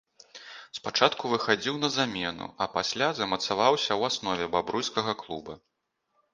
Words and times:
Спачатку 0.77 1.23
выхадзіў 1.33 1.75
на 1.83 1.89
замену, 1.97 2.47
а 2.65 2.69
пасля 2.79 3.11
замацаваўся 3.21 3.87
ў 3.99 4.13
аснове 4.13 4.45
бабруйскага 4.59 5.19
клуба. 5.25 5.53